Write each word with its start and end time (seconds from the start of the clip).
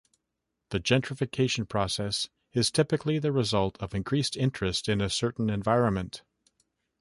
The 0.69 0.79
gentrification 0.79 1.69
process 1.69 2.27
is 2.53 2.71
typically 2.71 3.19
the 3.19 3.31
result 3.31 3.77
of 3.79 3.93
increased 3.93 4.35
interest 4.35 4.89
in 4.89 4.99
a 4.99 5.11
certain 5.11 5.47
environment. 5.47 6.23